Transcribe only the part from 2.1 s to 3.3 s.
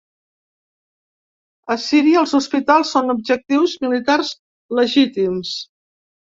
els hospitals són